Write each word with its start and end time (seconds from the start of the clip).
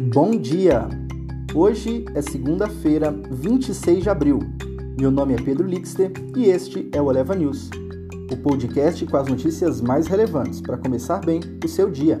Bom 0.00 0.32
dia! 0.32 0.88
Hoje 1.54 2.04
é 2.16 2.20
segunda-feira, 2.20 3.12
26 3.30 4.02
de 4.02 4.10
abril. 4.10 4.40
Meu 4.98 5.08
nome 5.08 5.34
é 5.34 5.36
Pedro 5.36 5.68
Lixter 5.68 6.10
e 6.36 6.46
este 6.46 6.90
é 6.92 7.00
o 7.00 7.12
Eleva 7.12 7.32
News, 7.36 7.70
o 8.28 8.36
podcast 8.38 9.06
com 9.06 9.16
as 9.16 9.28
notícias 9.28 9.80
mais 9.80 10.08
relevantes 10.08 10.60
para 10.60 10.76
começar 10.76 11.20
bem 11.20 11.38
o 11.64 11.68
seu 11.68 11.92
dia. 11.92 12.18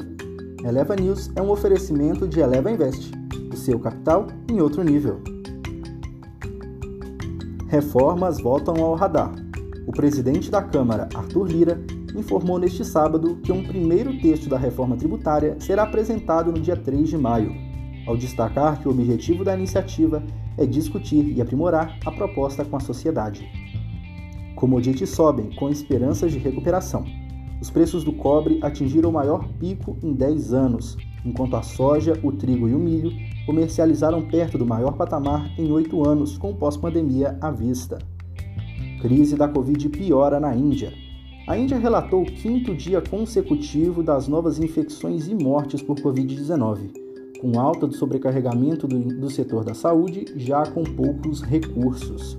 Eleva 0.62 0.94
News 0.94 1.32
é 1.34 1.42
um 1.42 1.50
oferecimento 1.50 2.28
de 2.28 2.38
Eleva 2.38 2.70
Invest, 2.70 3.10
o 3.52 3.56
seu 3.56 3.80
capital 3.80 4.28
em 4.48 4.60
outro 4.60 4.84
nível. 4.84 5.20
Reformas 7.66 8.40
voltam 8.40 8.76
ao 8.76 8.94
radar. 8.94 9.34
O 9.84 9.90
presidente 9.90 10.48
da 10.48 10.62
Câmara, 10.62 11.08
Arthur 11.12 11.48
Lira, 11.48 11.80
informou 12.14 12.58
neste 12.58 12.84
sábado 12.84 13.36
que 13.42 13.52
um 13.52 13.64
primeiro 13.64 14.18
texto 14.20 14.48
da 14.48 14.56
reforma 14.56 14.96
tributária 14.96 15.56
será 15.58 15.82
apresentado 15.82 16.52
no 16.52 16.60
dia 16.60 16.76
3 16.76 17.08
de 17.08 17.18
maio, 17.18 17.54
ao 18.06 18.16
destacar 18.16 18.80
que 18.80 18.88
o 18.88 18.90
objetivo 18.90 19.44
da 19.44 19.54
iniciativa 19.54 20.22
é 20.56 20.64
discutir 20.64 21.36
e 21.36 21.40
aprimorar 21.40 21.98
a 22.04 22.10
proposta 22.10 22.64
com 22.64 22.76
a 22.76 22.80
sociedade. 22.80 23.48
Commodities 24.54 25.10
sobem 25.10 25.50
com 25.56 25.68
esperanças 25.68 26.32
de 26.32 26.38
recuperação. 26.38 27.04
Os 27.60 27.70
preços 27.70 28.04
do 28.04 28.12
cobre 28.12 28.58
atingiram 28.62 29.10
o 29.10 29.12
maior 29.12 29.48
pico 29.58 29.96
em 30.02 30.12
10 30.12 30.52
anos, 30.52 30.96
enquanto 31.24 31.56
a 31.56 31.62
soja, 31.62 32.18
o 32.22 32.30
trigo 32.30 32.68
e 32.68 32.74
o 32.74 32.78
milho 32.78 33.10
comercializaram 33.46 34.22
perto 34.22 34.56
do 34.56 34.66
maior 34.66 34.92
patamar 34.92 35.50
em 35.58 35.70
8 35.70 36.06
anos, 36.06 36.38
com 36.38 36.54
pós-pandemia 36.54 37.36
à 37.40 37.50
vista. 37.50 37.98
Crise 39.00 39.36
da 39.36 39.48
Covid 39.48 39.88
piora 39.88 40.38
na 40.38 40.54
Índia. 40.54 41.03
A 41.46 41.58
Índia 41.58 41.78
relatou 41.78 42.22
o 42.22 42.24
quinto 42.24 42.74
dia 42.74 43.02
consecutivo 43.02 44.02
das 44.02 44.26
novas 44.26 44.58
infecções 44.58 45.28
e 45.28 45.34
mortes 45.34 45.82
por 45.82 45.96
Covid-19, 45.96 46.90
com 47.38 47.60
alta 47.60 47.86
do 47.86 47.94
sobrecarregamento 47.94 48.88
do, 48.88 48.98
do 48.98 49.28
setor 49.28 49.62
da 49.62 49.74
saúde, 49.74 50.24
já 50.36 50.64
com 50.64 50.82
poucos 50.82 51.42
recursos. 51.42 52.38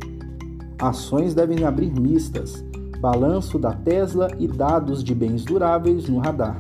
Ações 0.80 1.36
devem 1.36 1.64
abrir 1.66 1.92
mistas, 1.92 2.66
balanço 3.00 3.60
da 3.60 3.74
Tesla 3.74 4.28
e 4.40 4.48
dados 4.48 5.04
de 5.04 5.14
bens 5.14 5.46
duráveis 5.46 6.10
no 6.10 6.18
radar. 6.18 6.60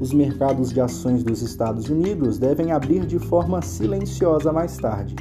Os 0.00 0.12
mercados 0.12 0.72
de 0.72 0.80
ações 0.80 1.24
dos 1.24 1.42
Estados 1.42 1.88
Unidos 1.88 2.38
devem 2.38 2.70
abrir 2.70 3.04
de 3.04 3.18
forma 3.18 3.60
silenciosa 3.60 4.52
mais 4.52 4.76
tarde 4.76 5.16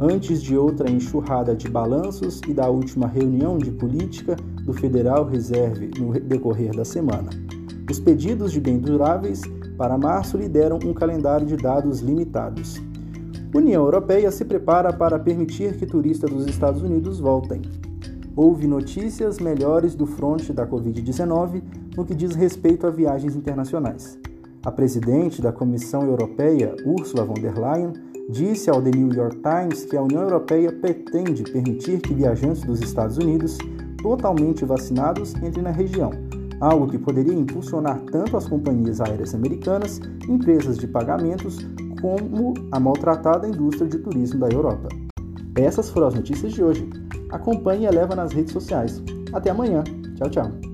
antes 0.00 0.40
de 0.40 0.56
outra 0.56 0.88
enxurrada 0.88 1.56
de 1.56 1.68
balanços 1.68 2.40
e 2.46 2.54
da 2.54 2.68
última 2.68 3.08
reunião 3.08 3.58
de 3.58 3.72
política 3.72 4.36
do 4.68 4.74
Federal 4.74 5.24
Reserve 5.24 5.90
no 5.98 6.12
decorrer 6.20 6.76
da 6.76 6.84
semana. 6.84 7.30
Os 7.90 7.98
pedidos 7.98 8.52
de 8.52 8.60
bens 8.60 8.82
duráveis 8.82 9.40
para 9.78 9.96
março 9.96 10.36
lideram 10.36 10.78
um 10.84 10.92
calendário 10.92 11.46
de 11.46 11.56
dados 11.56 12.00
limitados. 12.00 12.78
União 13.54 13.82
Europeia 13.82 14.30
se 14.30 14.44
prepara 14.44 14.92
para 14.92 15.18
permitir 15.18 15.78
que 15.78 15.86
turistas 15.86 16.30
dos 16.30 16.46
Estados 16.46 16.82
Unidos 16.82 17.18
voltem. 17.18 17.62
Houve 18.36 18.66
notícias 18.66 19.38
melhores 19.38 19.94
do 19.94 20.04
fronte 20.04 20.52
da 20.52 20.66
Covid-19 20.66 21.62
no 21.96 22.04
que 22.04 22.14
diz 22.14 22.34
respeito 22.34 22.86
a 22.86 22.90
viagens 22.90 23.34
internacionais. 23.34 24.18
A 24.62 24.70
presidente 24.70 25.40
da 25.40 25.50
Comissão 25.50 26.02
Europeia, 26.02 26.76
Ursula 26.84 27.24
von 27.24 27.40
der 27.40 27.58
Leyen, 27.58 27.94
disse 28.28 28.68
ao 28.68 28.82
The 28.82 28.90
New 28.90 29.14
York 29.14 29.38
Times 29.38 29.86
que 29.86 29.96
a 29.96 30.02
União 30.02 30.20
Europeia 30.20 30.70
pretende 30.70 31.42
permitir 31.44 32.00
que 32.00 32.12
viajantes 32.12 32.62
dos 32.64 32.82
Estados 32.82 33.16
Unidos 33.16 33.56
totalmente 34.02 34.64
vacinados 34.64 35.34
entrem 35.36 35.62
na 35.62 35.70
região, 35.70 36.10
algo 36.60 36.88
que 36.88 36.98
poderia 36.98 37.34
impulsionar 37.34 38.00
tanto 38.10 38.36
as 38.36 38.46
companhias 38.48 39.00
aéreas 39.00 39.34
americanas, 39.34 40.00
empresas 40.28 40.78
de 40.78 40.86
pagamentos, 40.86 41.58
como 42.00 42.54
a 42.72 42.80
maltratada 42.80 43.48
indústria 43.48 43.88
de 43.88 43.98
turismo 43.98 44.40
da 44.40 44.48
Europa. 44.48 44.88
Essas 45.56 45.90
foram 45.90 46.08
as 46.08 46.14
notícias 46.14 46.52
de 46.52 46.62
hoje. 46.62 46.88
Acompanhe 47.30 47.84
e 47.84 47.86
eleva 47.86 48.14
nas 48.14 48.32
redes 48.32 48.52
sociais. 48.52 49.02
Até 49.32 49.50
amanhã. 49.50 49.82
Tchau, 50.16 50.30
tchau. 50.30 50.67